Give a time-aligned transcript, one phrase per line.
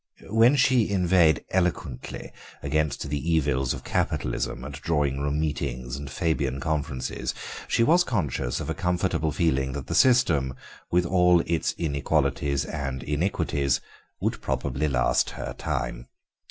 [0.31, 2.31] When she inveighed eloquently
[2.63, 7.35] against the evils of capitalism at drawing room meetings and Fabian conferences
[7.67, 10.55] she was conscious of a comfortable feeling that the system,
[10.89, 13.79] with all its inequalities and iniquities,
[14.19, 16.07] would probably last her time.